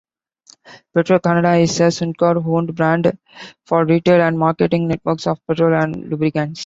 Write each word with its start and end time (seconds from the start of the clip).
Petro-Canada 0.95 1.57
is 1.57 1.79
a 1.79 1.89
Suncor-owned 1.89 2.73
brand 2.73 3.19
for 3.67 3.85
retail 3.85 4.19
and 4.21 4.39
marketing 4.39 4.87
networks 4.87 5.27
of 5.27 5.37
petrol 5.45 5.75
and 5.79 6.09
lubricants. 6.09 6.59